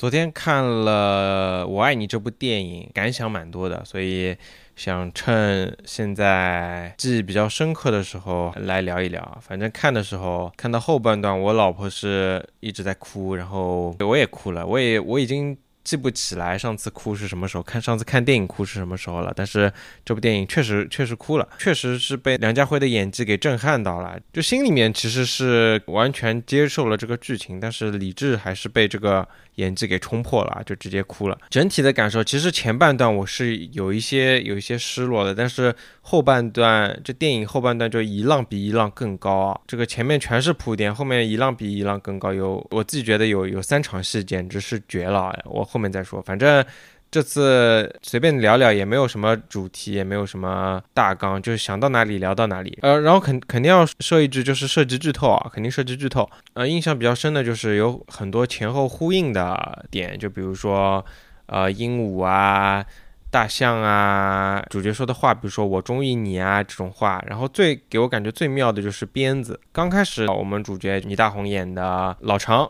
[0.00, 4.34] 昨天看了《我爱你》这部电影，感想蛮多的，所以
[4.74, 9.38] 想趁现在记忆比较深刻的时候来聊一聊。
[9.42, 15.54] 反正看的时候，看到后半段，我老婆是一直在哭，然后我也哭了，我也我已经。
[15.82, 19.32] 记不起来上次哭是什么时候，看上次看电影哭是什么时候了。
[19.34, 19.72] 但是
[20.04, 24.18] 这部电影确实确实哭了，确实是被梁家辉的演技给震撼到了。
[24.32, 29.26] 就心里面其实是完全接受了这个剧情，但是理智还是被这个
[29.56, 31.38] 演技给冲破了，就直接哭了。
[31.48, 35.74] 整体的感受，其实前半段我是有一些有一些失落的，但是。
[36.02, 39.60] 后半段，这电影后半段就一浪比一浪更高啊！
[39.64, 42.32] 这个前面全是铺垫，后面一浪比一浪更高。
[42.32, 46.20] 有我自己觉得有有三场戏简直是绝了，我后面再说。
[46.22, 46.64] 反正
[47.10, 52.76] 这次随便聊聊，也没有什么主题，也没有什么大纲，就是想到哪里聊到哪里。
[52.82, 56.28] 呃，然后肯肯定要说一句，就是涉及剧透啊，肯定涉及剧透。
[56.54, 61.04] 呃，印象比较深的就是有很多前后呼应的点，就比如说
[61.46, 62.84] 呃鹦鹉啊。
[63.32, 69.60] 大象啊，主角说的话，比如说我中意你啊这种话，然后最给我感觉最妙的就是鞭子。
[69.70, 72.68] 刚开始我们主角倪大红演的老常，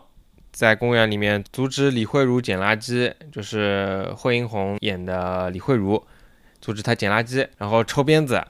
[0.51, 6.03] 在公园里面阻止李慧茹捡垃圾，就是惠英红演的李慧茹，
[6.59, 8.43] 阻止她捡垃圾，然后抽鞭子。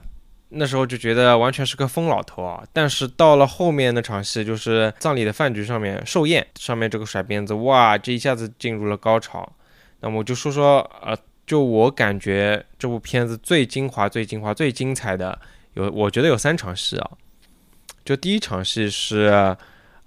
[0.50, 2.62] 那时候就觉得完全是个疯老头啊。
[2.72, 9.50] 但是到了后面那场戏，就是葬礼的饭局上面寿宴上面这个甩鞭子，哇，这一下子进入了高潮。
[10.00, 11.16] 那么我就说说呃。
[11.44, 15.36] 就我感觉这部片子最精华、最精华、最精彩的
[15.74, 17.10] 有，我觉得有三场戏啊。
[18.04, 19.54] 就第一场戏是，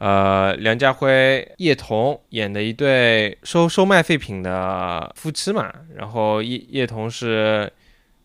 [0.06, 5.74] 呃，梁家辉、叶童演的一对收收卖废品的夫妻嘛。
[5.96, 7.72] 然后叶叶童是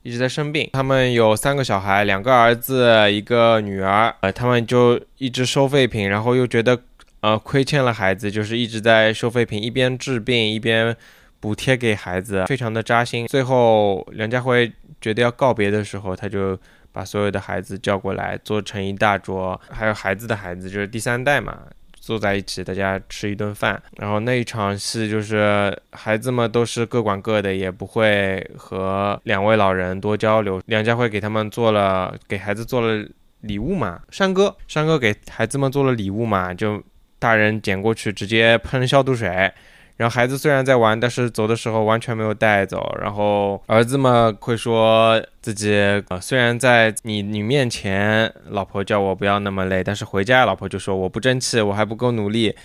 [0.03, 4.15] 一直在生病，他们有三个小孩，两个儿子，一个女儿。
[4.21, 6.79] 呃，他们就一直收废品，然后又觉得
[7.21, 10.95] 呃亏欠了孩子，就是一直在收废品，一边治病一边。
[11.43, 13.27] 补贴给孩子，非常的扎心。
[13.27, 14.71] 最后，梁家辉
[15.01, 16.55] 觉得要告别的时候，他就
[16.93, 21.59] 把所有的孩子叫过来，做成一大桌，还有孩子的孩子，就是第三代嘛，
[21.93, 23.81] 坐在一起，大家吃一顿饭。
[23.99, 30.61] 然后那一场戏就是孩子们都是各管各的，也不会和两位老人多交流。
[30.67, 33.07] 梁家辉给他们做了，给孩子做了
[33.41, 36.83] 礼物嘛，山哥，山哥给孩子们做了礼物嘛，就
[37.19, 39.53] 大人捡过去直接喷消毒水。
[40.01, 42.97] 然后孩子虽然在玩，但是走的时候完全没有带走。
[43.03, 45.75] 然后儿子嘛会说自己，
[46.09, 52.57] 呃，虽然在你你面前，老婆叫我不要那么累，但是回家老婆就说我不争气，我还不够努力。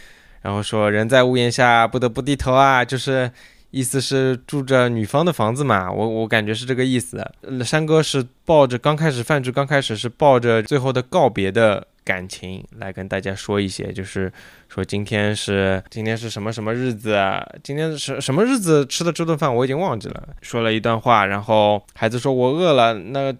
[0.44, 3.30] 然后说人在屋檐下不得不低头啊，就是
[3.76, 5.92] 意思是住着女方的房子嘛。
[5.92, 7.22] 我我感觉是这个意思。
[7.64, 11.86] 山哥是抱着刚开始饭局刚开始是抱着最后的告别的。
[12.06, 14.32] 感情来跟大家说一些，就是
[14.70, 17.18] 说今天是今天是什么什么日子？
[17.64, 20.24] 今天是什么日子吃的这顿饭我已经忘记了。
[20.44, 23.34] 说了一段话，然后孩子说我饿了，那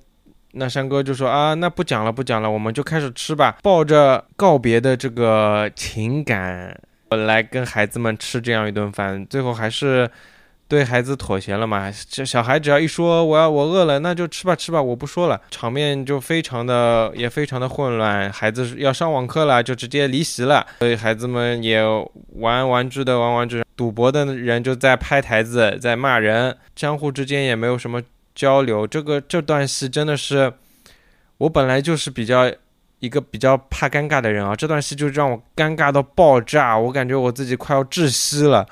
[0.54, 3.56] 那山哥就说啊，那不讲了不讲了，我们就开始吃吧。
[3.62, 6.76] 抱着告别的这个情感
[7.08, 10.10] 本来跟孩子们吃这样一顿饭，最后还是。
[10.68, 11.94] 对孩子妥协了嘛？
[12.10, 15.40] 这小孩只要一说我要我饿了，那就吃吧吃吧，我不说了。
[15.52, 18.32] 场面就非常的也非常的混乱。
[18.32, 20.66] 孩子要上网课了，就直接离席了。
[20.80, 21.84] 所以孩子们也
[22.38, 28.02] 玩玩具的玩玩具，赌博的人就在拍台子，在骂人，相互之间也没有什么
[28.34, 28.88] 交流。
[28.88, 30.52] 这个这段戏真的是，
[31.38, 32.52] 我本来就是比较
[33.06, 38.66] 一个比较怕尴尬的人啊，这段戏就让我尴尬到爆炸，我感觉我自己快要窒息了。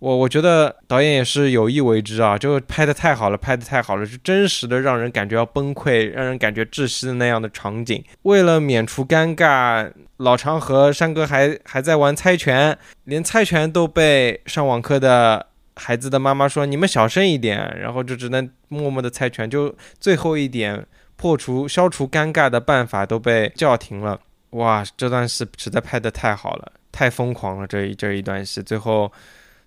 [0.00, 8.04] 我我觉得导演也是有意为之啊，就拍的太好了，拍的太好了，是真实的让人感觉要崩溃，让人感觉窒息的那样的场景。
[8.22, 15.46] 为了免除尴尬，老常和山哥还还在玩猜拳，连猜拳都被上网课的
[15.76, 20.84] 孩子的妈妈说你们小声一点，然后就只能默默的猜拳，就最后一点
[21.24, 24.20] 破除消除尴尬的办法都被叫停了。
[24.50, 29.10] 哇，这段戏实在拍得太好了，太疯狂了，这一这一段戏最后。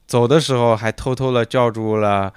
[0.05, 2.31] 走的时候还偷偷的叫住了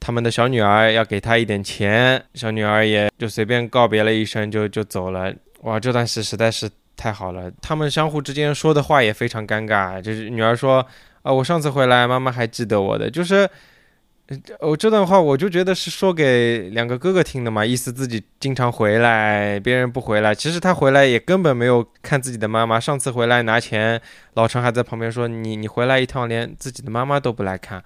[0.00, 2.20] 他们的小女儿，要给她一点钱。
[2.34, 5.32] 小女儿也就随便告别了一声，就就走了。
[5.60, 7.48] 哇，这段戏实在是太好了。
[7.62, 10.02] 他们相互之间说的话也非常尴尬。
[10.02, 10.84] 就是女儿说
[11.22, 13.48] ：“啊，我上次回来，妈妈还记得我的。”就是。
[14.60, 20.32] 我这段话我就觉得是说给两个哥哥听的嘛，意思自己经常回来，别人不回来。
[20.32, 22.78] 其实他回来也根本没有看自己的妈妈。
[22.78, 24.00] 上次回来拿钱，
[24.34, 27.82] 老陈还在旁边说：“你你回来一趟，连自己的妈妈都不来看。”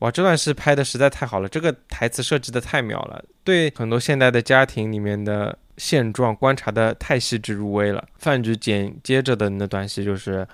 [0.00, 8.04] 哇，这段戏拍的实在太好了，这个台词设计的太妙了，对很多现代的家庭里面的现状观察的太细致入微了。
[8.18, 10.46] 饭局紧接着的那段戏就是，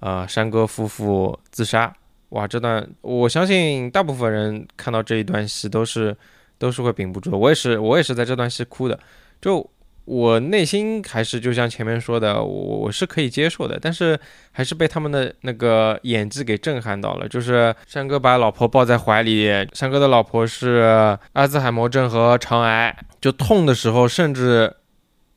[0.00, 1.92] 呃，山哥夫妇自杀。
[2.30, 6.14] 哇，这段我相信大部分人看到这一段戏都是
[6.58, 7.38] 都是会屏不住的。
[7.38, 8.98] 我也是，我也是在这段戏哭的。
[9.40, 9.64] 就
[10.04, 14.18] 我内心还是就像前面说的，我我是可以接受的，但是
[14.50, 17.28] 还是被他们的那个演技给震撼到了。
[17.28, 24.74] 就是山哥把老婆抱在怀里，山哥的老婆是阿兹海默症和肠癌，就痛的时候，甚至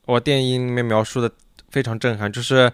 [0.06, 1.30] 我电影里面描述的
[1.70, 2.72] 非常震撼，就是。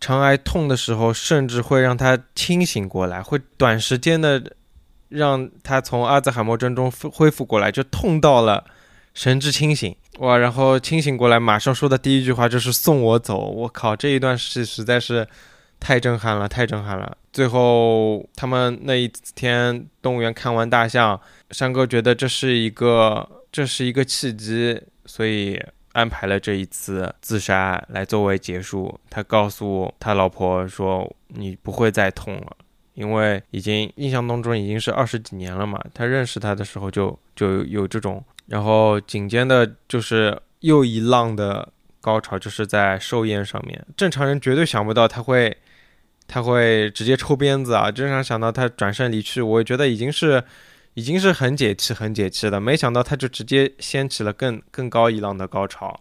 [0.00, 4.52] 肠癌痛的时候，甚至会让他清醒过来，会短时间的
[5.08, 8.64] 让他从阿兹海默症中恢复过来，就痛到了
[9.14, 10.36] 神志清醒哇！
[10.36, 13.38] 然后清醒过来，马上说的第一句话就是送我走。
[13.38, 15.26] 我靠，这一段戏实在是
[15.80, 17.16] 太震撼了，太震撼了。
[17.32, 21.20] 最后他们那一天动物园看完大象，
[21.50, 25.60] 山哥觉得这是一个这是一个契机，所以。
[25.92, 28.98] 安排了这一次自杀来作为结束。
[29.10, 32.56] 他告诉他老婆说：“你不会再痛了，
[32.94, 38.24] 因为已经印象当中已经是二十几年了嘛。”他认识他的时候就就有这种。
[38.46, 41.68] 然后紧接着就是又一浪的
[42.00, 43.84] 高潮，就是在寿宴上面。
[43.96, 45.56] 正常人绝对想不到他会
[46.26, 47.90] 他会直接抽鞭子啊！
[47.90, 50.42] 正常想到他转身离去，我觉得已经是。
[50.98, 56.00] 已经是很解气、很解气的，没想到他就直接掀起了更更高一浪的高潮，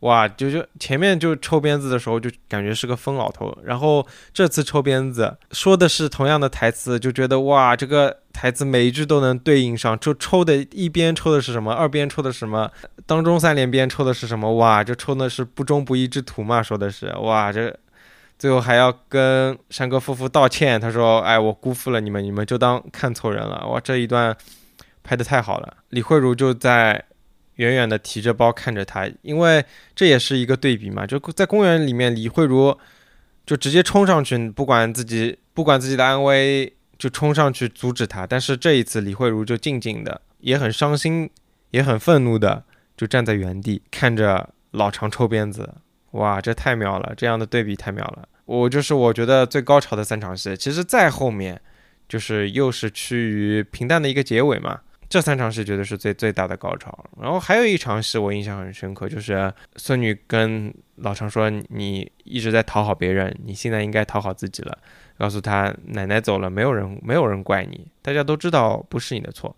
[0.00, 0.28] 哇！
[0.28, 12.70] 就就前面就抽鞭子的时候就感觉是个疯老头，然后这次抽鞭子说的是同样的台词，就觉得哇，这个台词每一句都能对应上，就抽的一边抽的是什么，二边抽的是什么，
[13.06, 17.74] 当中三连鞭抽的是什么，哇，这抽的是不忠不义之徒嘛，说的是哇这。
[18.38, 24.36] 最后还要跟山哥夫妇道歉，他说：“哎，我辜负了你们，你们就当看错人了。”哇，这一段
[25.02, 25.78] 拍的太好了。
[25.88, 27.04] 李慧茹就在
[27.56, 29.64] 远远的提着包看着他，因为
[29.96, 31.04] 这也是一个对比嘛。
[31.04, 32.78] 就在公园里面，李慧茹
[33.44, 38.24] 就直接冲上去，不管自己不管自己的安危，就冲上去阻止他。
[38.24, 41.28] 但是这一次，李慧茹就静静的，也很伤心，
[41.72, 42.62] 也很愤怒的，
[42.96, 45.74] 就站在原地看着老常抽鞭子。
[46.12, 47.14] 哇，这太妙了！
[47.16, 48.28] 这样的对比太妙了。
[48.46, 51.60] 我就是我觉得最高潮的三场戏，其实再后面
[52.08, 54.80] 就是又是趋于平淡的一个结尾嘛。
[55.10, 57.06] 这三场戏绝对是最最大的高潮。
[57.20, 64.76] 然后还有一场戏我印象很深刻，就是孙女跟老常说：“你一直在讨好别人，你现在应该讨好自己了。”
[65.18, 69.54] 告诉他奶奶走了，没有人没有人怪你，大家都知道不是你的错。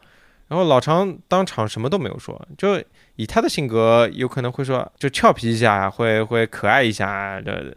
[0.51, 2.83] 然后老常当场什么都没有说，就
[3.15, 7.73] 以他的性格，有可能会说就俏皮一下，会会可爱一下，这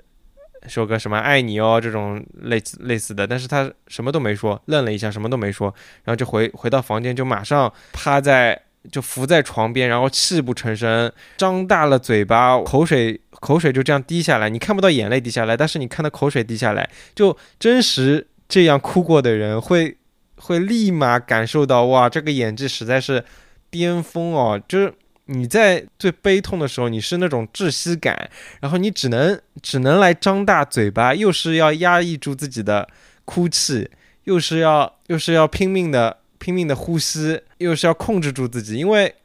[0.68, 5.72] 说个什么爱你哦这种类似类似的，但是他什么都没说，愣了一下，什么都没说，
[6.04, 8.60] 然后就回回到房间，就马上趴在
[8.92, 19.96] 就伏在床边，然后泣不成声，张大了嘴巴，口水口水就这样滴下来，你看不到眼泪滴下来，但是你看到口水滴下来，就真实这样哭过的人会。
[20.44, 23.24] 会立马感受到哇，这个演技实在是
[23.69, 24.62] 巅峰哦！
[24.68, 24.94] 就是
[25.25, 28.30] 你在最悲痛的时候，你是那种窒息感，
[28.60, 32.88] 然后你只能只能来张大嘴巴，又是要压抑住自己的
[33.24, 33.90] 哭泣，
[34.25, 39.15] 又是要又是要拼命的拼命的呼吸，又是要控制住自己，因为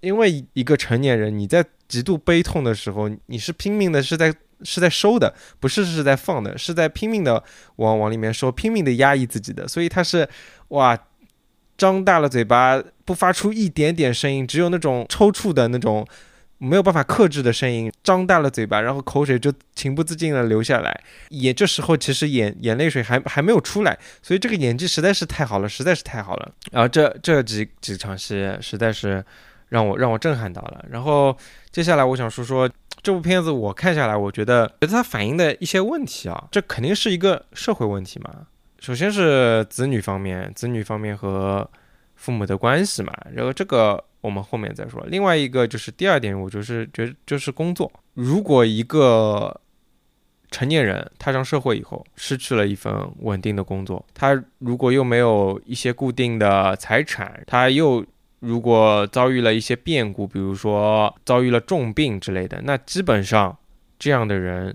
[0.00, 4.32] 因为一个成年人，你在极度悲痛的时候，你是拼命的是在。
[4.62, 7.42] 是在收的，不是是在放的，是在拼命的
[7.76, 10.28] 往往里面收，拼命的压抑自己的，所以他是
[10.70, 10.98] 哇，
[11.78, 16.04] 张大了嘴巴，不发出一点点声音，只有那种抽搐的那种
[16.58, 29.24] 没有办法克制的声音，张大了嘴巴，然后口水就情不自禁的流下来，也这时候其实眼眼泪水还还没有出来，所以这个演技实在是太好了，实在是太好了，然后这这几几场戏实在是
[29.68, 31.36] 让我让我震撼到了，然后
[31.70, 32.68] 接下来我想说说。
[33.02, 38.30] 这部片子我看下来，我觉得觉得它反映的一些问题啊，这肯定是一个社会问题嘛。
[38.80, 41.70] 首先是子女方面，子女方面和
[42.16, 45.00] 父母的关系嘛，然后这个我们后面再说。
[45.06, 47.92] 另外一个就是第二点，我就是觉就是工作。
[48.14, 49.60] 如果一个
[50.50, 58.04] 成年人踏上社会以后，失去了一份稳定的工作，他如果又没有一些固定的财产，他又。
[58.40, 63.54] 如果遭遇了一些变故，比如说遭遇了重病之类的，那基本上
[63.98, 64.74] 这样的人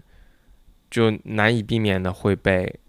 [0.91, 2.79] 就难以避免的会被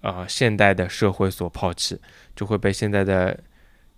[0.00, 1.98] 啊现代的社会所抛弃，
[2.34, 3.38] 就会被现在的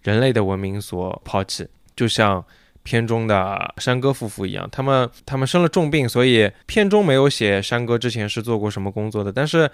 [0.02, 1.66] 人类的文明所抛弃。
[1.94, 2.44] 就像
[2.82, 9.70] 片中的山哥夫妇一样，他们他们生了重病，所以片中没有写山哥之前是做过什么工作的，但是。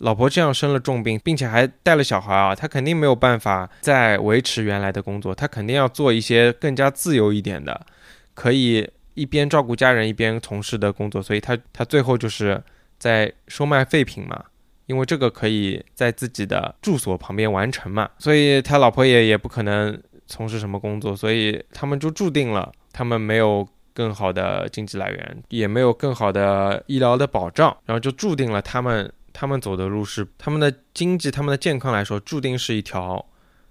[0.00, 7.84] 老婆这样生了重病，并且还带了小孩啊，他肯定没有办法再维持原来的工作，他肯定要做一些更加自由一点的，
[8.32, 11.20] 可以一边照顾家人一边从事的工作。
[11.20, 12.62] 所以，他他最后就是
[12.96, 14.44] 在收卖废品嘛，
[14.88, 23.64] 因为这个可以在自己的住所旁边完成嘛，所以他老婆也也不可能从事什么工作，所以他们就注定了他们没有
[23.94, 33.24] 更好的经济来源，也没有更好的医疗的保障，然后就注定了他们他们走的路是他们的经济、他们的健康来说，注定是一条。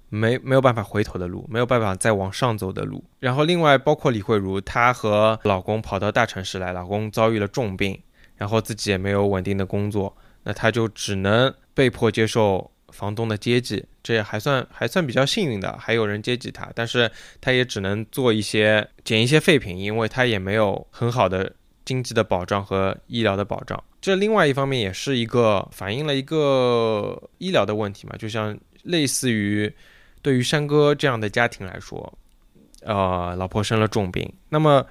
[0.10, 3.04] 没没有办法回头的路，没有办法再往上走的路。
[3.20, 8.02] 然后另外包括李慧茹，她和老公跑到大城市来，老公遭遇了重病，
[8.38, 10.16] 然后自己也没有稳定的工作，
[10.48, 17.12] 那他就只能被迫接受房东的接济，这也还算还算比较幸运的，还有人接济他，但是
[17.42, 23.84] 他也只能做一些捡一些废品，因为他也没有很好的经济的保障和医疗的保障。
[24.00, 29.70] 这另外一方面也是一个反映了一个医疗的问题嘛，就像类似于。
[30.20, 32.12] 对于山哥这样的家庭来说，
[32.82, 34.86] 呃，老婆生了重病，那么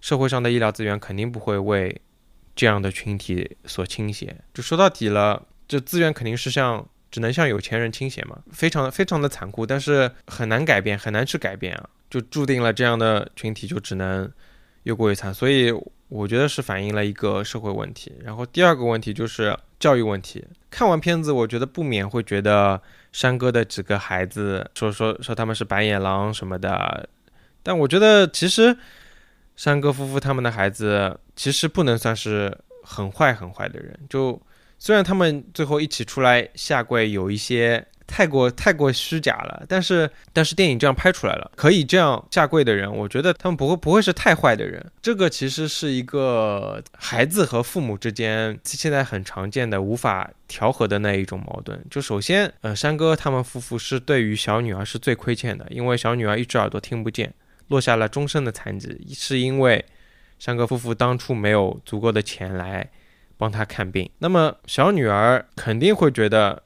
[0.00, 2.00] 社会上的医疗资源肯定不会为
[2.56, 4.36] 这样的群体所倾斜。
[4.52, 14.28] 就说到底了，这资源肯定是向只能向有钱人倾斜嘛，非常非常的残酷，但是很难改变，很难去改变啊，就注定了这样的群体就只能
[14.82, 15.32] 越过越惨。
[15.32, 15.70] 所以
[16.08, 18.12] 我觉得是反映了一个社会问题。
[18.24, 20.44] 然后第二个问题就是教育问题。
[20.70, 22.82] 看完片子，我觉得不免会觉得。
[23.12, 27.08] 山哥的几个孩子说说说他们是白眼狼什么的，
[27.62, 28.76] 但我觉得其实
[29.56, 34.40] 山哥夫妇他们的孩子其实不能算是很坏很坏的人，就
[34.78, 37.84] 虽然他们最后一起出来下跪有一些。
[38.08, 44.80] 太过太过虚假了，但是但是电影这样拍出来了，可以这样下跪的人，我觉得他们不会不会是太坏的人。
[45.02, 51.84] 这个其实是一个孩子和父母之间现在很常见的无法调和的那一种矛盾。
[51.90, 57.34] 就首先，呃，山哥他们夫妇是对于小女儿是最亏欠的，因为小女儿一只耳朵听不见，
[57.68, 59.84] 落下了终身的残疾，是因为
[60.38, 62.90] 山哥夫妇当初没有足够的钱来
[63.36, 64.10] 帮他看病。
[64.18, 66.62] 那么小女儿肯定会觉得，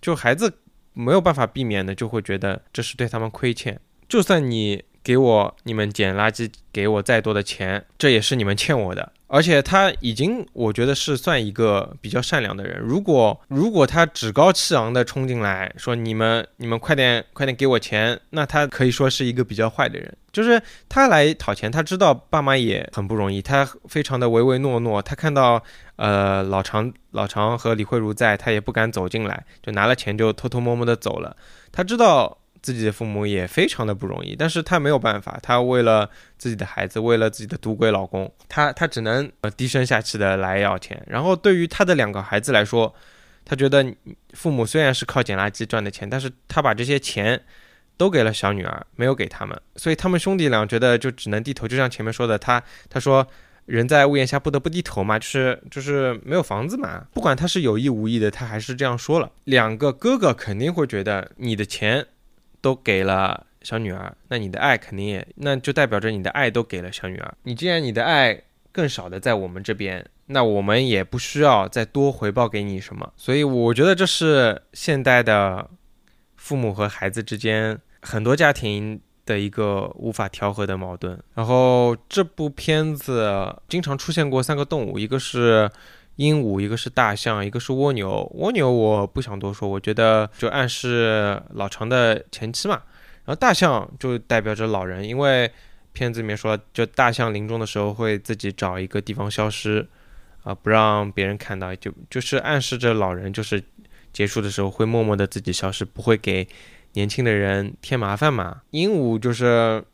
[0.00, 0.52] 就孩子。
[0.98, 3.78] 没有办法避免的，就会觉得这是对他们亏欠。
[4.08, 9.12] 就算你给我你们捡垃圾给我再多的钱，这也是你们欠我的。
[9.26, 12.80] 而且他已经，我觉得是算一个比较善良的人。
[12.80, 20.16] 如果如果他趾高气昂的冲进来说你们你们快点快点给我钱，那他可以说是一个比较坏的人。
[20.36, 25.00] 就是他来讨钱，他知道爸妈也很不容易，他非常的唯唯诺诺。
[25.00, 25.62] 他看到
[25.96, 31.34] 呃老常老常和李慧茹在，他也不敢走进来，就拿了钱就偷偷摸摸的走了。
[31.72, 32.36] 他知道。
[32.62, 41.00] 自己的父母也非常的不容易，但是他没有办法，他为了自己的孩子，为了自己的赌鬼老公，他他只能呃低声下气的来要钱。
[41.06, 42.92] 然后对于他的两个孩子来说，
[43.44, 43.86] 他觉得
[44.32, 47.40] 父母虽然是靠捡垃圾赚的钱，但是他把这些钱
[47.96, 51.66] 都给了小女儿，没有给他们，所以他们兄弟俩觉得就只能低头。
[51.68, 53.26] 就像前面说的，他他说
[53.64, 57.06] 人在屋檐下不得不低头嘛，就是就是没有房子嘛。
[57.12, 59.30] 不管他是有意无意的，他还是这样说了。
[59.44, 62.06] 两个哥哥肯定会觉得你的钱。
[62.62, 67.32] 都给了小女儿，那你的爱肯定也，那就代表着你的爱都给了小女儿。
[67.44, 73.12] 你既然你的爱更少的在我们这边，那我们也不需要再多回报给你什么。
[73.16, 75.70] 所以我觉得这是现代的
[76.34, 81.20] 父母和孩子之间很多家庭的一个无法调和的矛盾。
[81.34, 85.70] 然后这部片子经常出现过三个动物，一个是。
[86.18, 88.26] 鹦鹉，一个是大象，一个是蜗牛。
[88.36, 92.80] 蜗牛我不想多说，我觉得就暗示老常的前妻嘛。
[93.26, 95.52] 然后大象就代表着老人，因为
[95.92, 99.86] 片子里面说，就大象临终的时候会自己找一个地方消失，
[100.42, 103.62] 啊，不让别人看到，就就是暗示着老人就是
[104.10, 106.48] 结束的时候会默默的自己消失，不会给
[106.96, 108.62] 年轻的人添麻烦嘛。
[108.72, 109.84] 鹦鹉就是。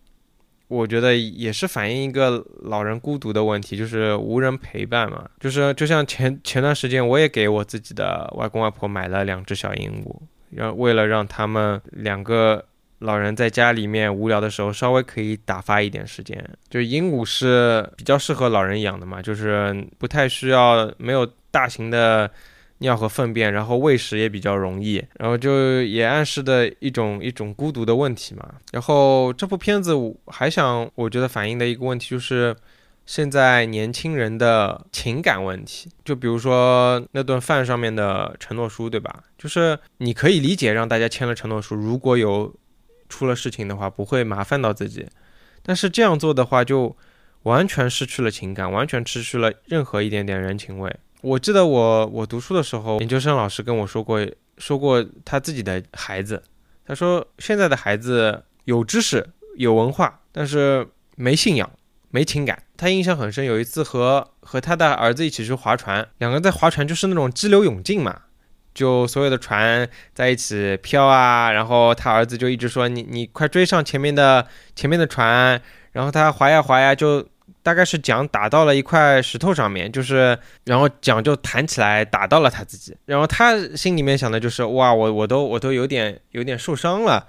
[0.69, 5.29] 我觉得也是反映一个老人孤独的问题，就是无人陪伴嘛。
[5.39, 10.17] 就是就像前前段时间，我也给我自己的外公外婆买了两只小鹦鹉，
[10.49, 12.65] 让为了让他们两个
[13.01, 16.43] 老人在家里面无聊的时候稍微可以打发一点时间。
[16.71, 22.31] 就鹦鹉是比较适合老人养的嘛，就是不太需要没有大型的。
[22.83, 28.57] 尿和粪便，然后喂食也比较容易，然后就也暗示的一种一种孤独的问题嘛。
[28.73, 29.95] 然后这部片子
[30.27, 32.55] 还想，我觉得反映的一个问题就是
[33.07, 35.89] 现在年轻人的情感问题。
[36.05, 39.25] 就比如说那顿饭上面的承诺书，对吧？
[39.39, 42.55] 就是你可以理解让大家签了承诺书，如果有
[43.09, 45.07] 出了事情的话，不会麻烦到自己。
[45.63, 46.97] 但是这样做的话，就
[47.45, 50.95] 完全失去了情感，完全失去了任何一点点人情味。
[51.23, 54.21] 我记得我我读书的时候，研究生老师跟我说过，
[54.59, 56.43] 说过他自己的孩子，
[56.85, 59.25] 他说现在的孩子有知识
[59.57, 60.87] 有文化，但是
[61.17, 61.71] 没信仰
[62.11, 62.61] 没情感。
[62.77, 68.23] 他印象很深，有一次和和他的儿子一起去划船，两个人在划船，就是那种激流勇进嘛，
[68.75, 75.63] 就所有的船在一起飘啊，然后他儿子就一直说你你快追上前面的前面的船，
[75.93, 77.25] 然后他划呀划呀，就
[77.63, 87.27] 大概是桨打到了一块石头上面，就是然后桨就弹起来打到了他自己，然后他心里面想的就是哇我我都我都有点有点受伤了，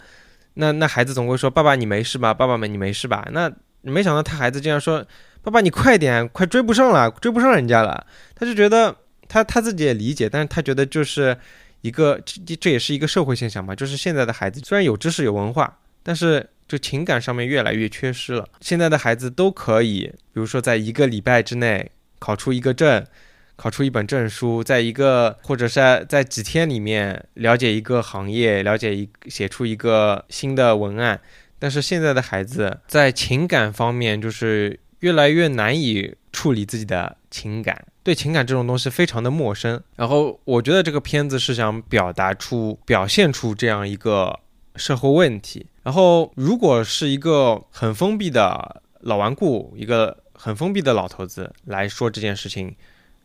[0.56, 2.34] 那那孩子总会说爸爸你没事吧？
[2.34, 3.28] 爸爸们你没事吧？
[3.32, 5.06] 那没想到他孩子竟然说
[5.42, 8.96] 爸爸你快点，快追不上了，追不上人家了，他就觉得。
[9.26, 11.36] 他他自己也理解，但是他觉得就是
[11.82, 18.48] 一个这这也是一个社会现象嘛，就是现在的孩子虽然有知识有文化，但是就情感上面越来越缺失了。
[18.62, 23.06] 现在的孩子都可以，比如说在一个礼拜之内考出一个证，
[23.56, 31.20] 考出一本证书，在一个或者是在几天里面了解一个行业，了解一写出一个新的文案。
[31.60, 37.86] 但是现在的孩子在情感方面就是越来越难以处理自己的情感。
[38.04, 44.38] 对情感这种东西非常的陌生，然后我觉得这个片子是想表达出、表现出这样一个
[44.76, 45.66] 社会问题。
[45.84, 52.76] 然后如果是一个很封闭的老顽固、一个很封闭的老头子来说这件事情，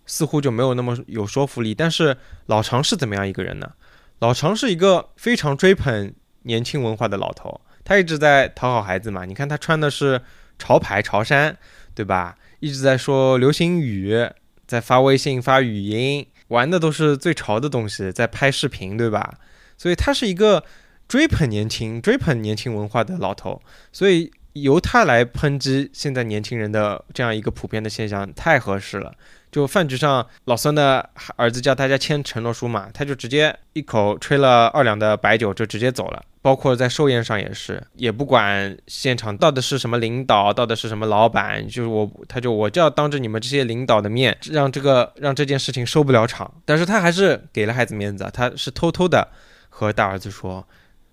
[0.06, 1.74] 似乎就没有那么有说服力。
[1.74, 3.72] 但是老常是怎么样一个人呢？
[4.18, 6.12] 老常是一个非常追捧
[6.42, 9.24] 年轻文化的老头，他一直在讨好孩子嘛。
[9.24, 10.20] 你看他穿的是
[10.58, 11.56] 潮牌潮衫，
[11.94, 12.36] 对吧？
[12.60, 14.28] 一直在说流行语。
[14.66, 19.38] 在发微信、发语音，玩的都是最潮的东西，在拍视频，对吧？
[19.78, 20.62] 所以他是一个
[21.08, 23.60] 追捧年轻、追捧年轻文化的老头，
[23.90, 29.12] 所以由他来抨击现在年轻人的这样一个普遍的现象，太合适了。
[29.50, 36.22] 就饭局上，老孙的儿子叫大家签承诺书嘛，他就直接一口吹了二两的白酒就直接走了。
[36.42, 46.52] 包括在寿宴上也是，也不管现场到的是什么领导，到的是什么老板，就是我，他就我就要当着你们这些领导的面，让这个让这件事情收不了场。
[46.66, 49.28] 但是他还是给了孩子面子，他是偷偷的
[49.68, 50.66] 和大儿子说：“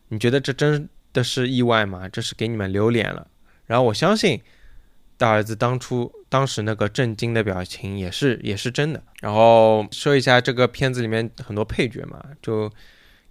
[0.09, 2.07] 你觉得这真的是意外吗？
[2.09, 3.27] 这是给你们留脸了。”
[3.65, 4.41] 然后我相信。
[5.17, 9.01] 大儿子当初当时那个震惊的表情也是也是真的。
[9.21, 12.69] 然后说一下这个片子里面很多配角嘛，就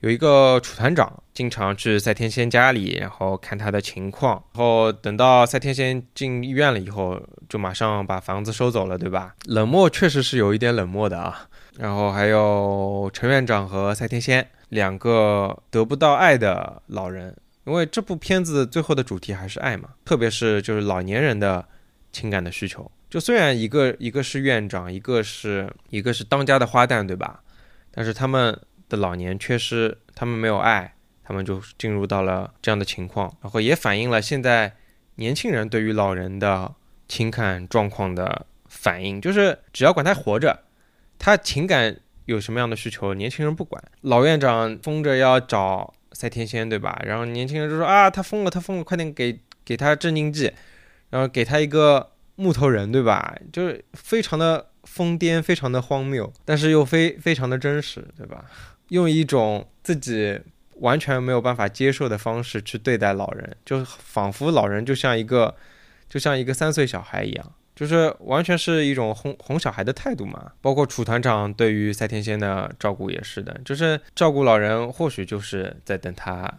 [0.00, 4.42] 有一个楚团长经常去赛天仙家里，然后看他的情况。
[4.54, 9.34] 然后等到赛天仙进医院了以后，就马上把房子收走了，对吧？
[9.44, 11.50] 冷漠确实是有一点冷漠的啊。
[11.76, 17.34] 然后还有陈院长和赛天仙两个得不到爱的老人，
[17.64, 21.64] 因为这部片子最后的主题还是爱嘛，特别是就是老年人的。
[22.14, 27.42] 情感的需求，就虽然一个一个是院长，一个是一个是当家的花旦，对吧？
[27.90, 28.56] 但是他们
[28.88, 34.72] 的老年缺失，他们没有爱，他们就进入到了这样的情况，然后也反映了现在
[35.16, 36.72] 年轻人对于老人的
[37.08, 40.56] 情感状况的反应，就是只要管他活着，
[41.18, 43.82] 他情感有什么样的需求，年轻人不管。
[44.02, 47.00] 老院长疯着要找赛天仙，对吧？
[47.04, 50.52] 然后年轻人就说啊，他疯了，他疯了，快点给给他镇静剂。
[51.10, 53.36] 然后给他一个木头人，对吧？
[53.52, 58.44] 就是非常的疯癫，非常的荒谬，但是又非非常的真实，对吧？
[58.88, 60.40] 用一种自己
[60.78, 65.54] 完全没有办法接受的方式去对待老人，就仿佛老人就像一个
[66.08, 70.52] 就像一个三岁小孩一样，就是完全是一种哄哄小孩的态度嘛。
[70.60, 76.52] 包括楚团长对于赛天仙的照顾也是的，就是照顾老人，或许就是在等他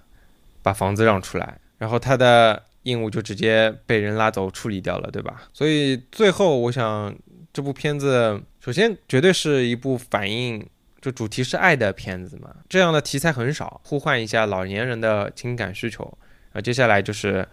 [0.62, 2.63] 把房子让出来，然后他的。
[2.86, 5.49] 鹦鹉就直接被人拉走处理掉了，对吧？
[5.51, 7.12] 所以最后，我想
[7.51, 10.63] 这部片子首先绝对是一部反映
[11.01, 16.04] 就主题是爱的片子嘛，这样的题材很少，呼唤一下老年人的情感需求。
[16.51, 17.47] 然后接下来就是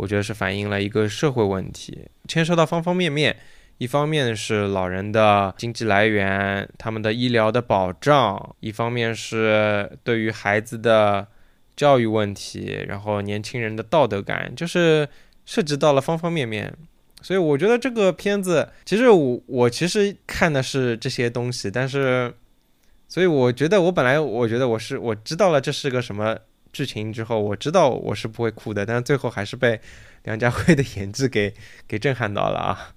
[0.00, 3.36] 我觉得是反映了一个社会问题，牵涉到方方面面。
[3.78, 11.28] 一方面是老人的经济来源，他们的医疗的保障；一方面是对于孩子的。
[11.76, 15.08] 教育问题，然后年轻人的道德感，就是
[15.46, 16.70] 涉及到了方方面面，
[17.22, 22.34] 所以我觉得这个片子，其实我我其实看的是这些东西，但是，
[23.08, 26.36] 所以我觉得我本来我觉得我是我知道了这是个什么
[26.72, 29.80] 剧情之后，我知道我是不会哭的，但是最后还是被
[30.24, 31.52] 梁家辉的 演技给
[31.88, 32.94] 给震撼到了啊。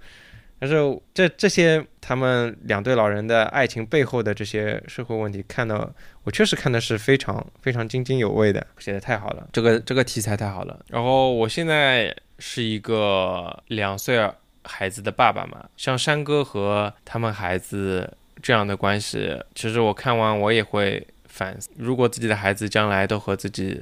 [0.60, 0.76] 但是
[1.14, 10.80] 这这些他们两对老人的爱情背后的这些社会问题，看到我确实看的是非常非常津津有味的，写的太好了，这个这个题材太好了。
[10.88, 14.26] 然后我现在是一个两岁
[14.64, 23.82] 孩子的爸爸嘛，像山哥和他们孩子这样的关系，其实我看完我也会反思，如果自己的孩子将来都和自己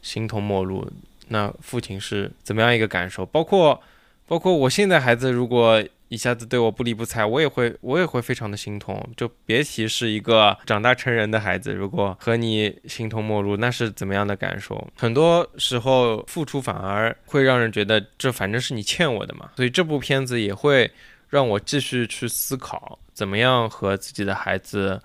[0.00, 0.88] 形同陌路，
[1.28, 3.26] 那父亲是怎么样一个感受？
[3.26, 3.82] 包括
[4.26, 5.82] 包括我现在孩子如果。
[6.12, 9.02] 一下子对我不理不睬，我也会我也会非常的心痛。
[9.16, 14.86] 就别提是一个长大成人的孩子，如果和你形同陌路，那是怎么样的感受？
[14.94, 19.52] 很多时候付出反而会让人觉得这反正是你欠我的嘛。
[19.56, 20.90] 所以这部片子也会
[21.30, 25.00] 让我继续去思考，怎么样和自己的孩子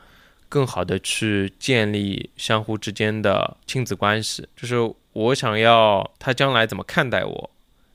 [0.49, 4.47] 更好的去建立相互之间的亲子关系。
[4.55, 4.75] 就是
[5.13, 7.49] 我想要他将来怎么看待我。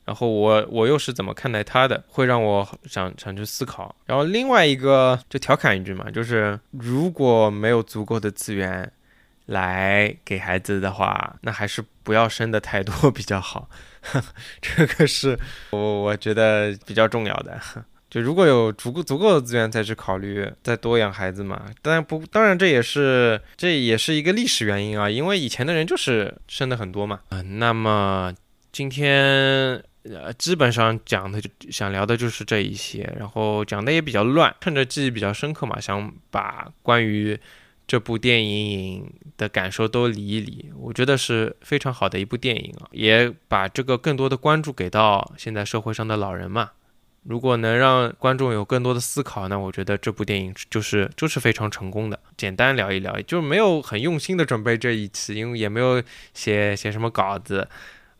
[0.05, 3.95] 然后我我又是怎么看待他的，会让我想想去思考。
[4.05, 8.91] 然后另外一个就调侃一句嘛，就是如果没有足够的资源
[9.45, 13.69] 来给孩子的话，那还是不要生的太多比较好。
[14.61, 15.39] 这个是
[15.69, 17.57] 我我觉得比较重要的。
[18.13, 27.21] 就如果有足够足够的资源再去考虑再多养孩子嘛，当然不，当然这也是这也是一个历史原因啊，因为以前的人就是生的很多嘛。
[27.29, 28.31] 嗯，那么
[28.71, 29.83] 今天。
[30.03, 37.39] 呃，基本上讲的就想聊的就是这一些，然后讲的也比较乱，趁着记忆比较深刻嘛，想把关于
[37.87, 40.69] 这部电影的感受都理一理。
[40.77, 46.71] 我觉得是非常好的一部电影啊，也把这个更多的关注给到现在社会上的老人嘛。
[47.23, 52.19] 如果能让观众有更多的思考，那我觉得这部电影就是就是非常成功的。
[52.35, 57.67] 简单聊一聊，就是没有很用心的准备这一期，因为也没有写写什么稿子。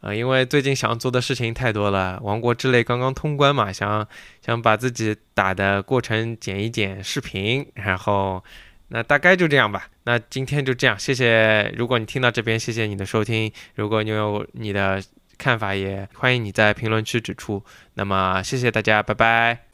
[0.02, 4.06] 呃，因为最近想做的事情太多了，《王国之泪》刚刚通关嘛，想
[4.46, 8.44] 想把自己打的过程剪一剪视频，然后
[8.90, 9.88] 那大概就这样吧。
[10.04, 11.74] 那今天就这样，谢谢。
[11.78, 13.50] 如果你听到这边，谢谢你的收听。
[13.76, 15.02] 如果你有你的
[15.44, 17.62] 看法，也欢迎你在评论区指出。
[17.96, 19.73] 那么谢谢大家，拜拜。